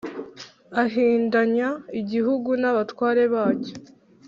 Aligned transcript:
ahindanya 0.83 1.69
igihugu 2.01 2.49
n’abatware 2.61 3.23
bacyo. 3.33 3.73